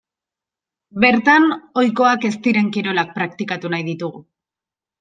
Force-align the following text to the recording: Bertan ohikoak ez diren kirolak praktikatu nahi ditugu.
Bertan 1.05 1.45
ohikoak 1.83 2.27
ez 2.31 2.33
diren 2.49 2.73
kirolak 2.79 3.15
praktikatu 3.21 3.75
nahi 3.77 3.89
ditugu. 3.95 4.27